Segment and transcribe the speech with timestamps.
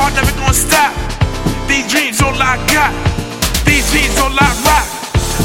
[0.00, 0.92] hard, never gonna stop.
[1.68, 2.92] These dreams all I got.
[3.64, 4.86] These dreams all I rock.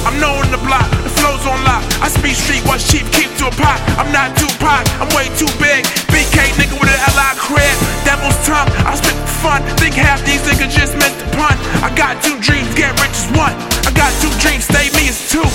[0.06, 1.82] I'm known the block, the flow's on lock.
[2.02, 3.82] I speak street, what sheep keep to a pot.
[3.98, 5.86] I'm not too pot, I'm way too big.
[6.14, 8.70] BK nigga with an LI crib, devil's tongue.
[8.86, 9.62] I spit fun.
[9.78, 11.56] Think half these niggas just meant to pun.
[11.82, 13.56] I got two dreams, get rich as one.
[13.86, 15.46] I got two dreams, stay me as two.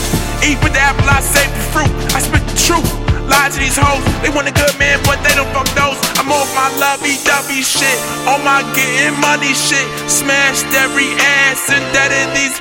[0.42, 1.92] Eat with the apple, I save the fruit.
[2.16, 2.88] I spit the truth.
[3.30, 6.09] Lie to these hoes, they want a good man, but they don't fuck those.
[6.20, 7.98] I'm off my lovey-dovey shit,
[8.28, 9.88] on my getting money shit.
[10.04, 12.60] Smashed every ass and dead in these.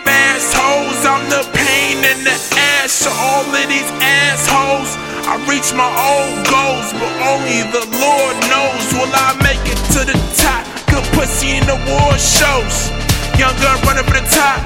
[1.09, 2.37] I'm the pain in the
[2.79, 4.95] ass to all of these assholes.
[5.27, 8.83] I reach my own goals, but only the Lord knows.
[8.93, 10.63] Will I make it to the top?
[10.87, 12.93] Good pussy in the war shows.
[13.39, 14.59] Young girl running for the top.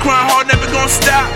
[0.00, 1.28] Grind hard, never gonna stop.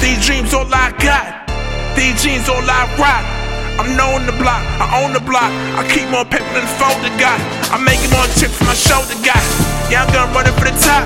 [0.00, 1.48] These dreams all I got.
[1.96, 3.41] These jeans all I rock.
[3.78, 5.50] I'm knowing the block, I own the block.
[5.78, 7.40] I keep more paper than the folder got.
[7.72, 9.42] I'm making more chips for my shoulder got.
[9.90, 11.04] Young gun running for the top.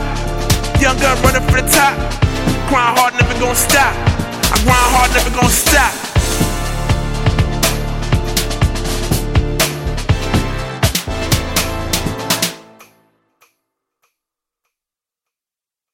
[0.80, 1.94] Young gun running for the top.
[2.68, 4.05] Grind hard, never gonna stop.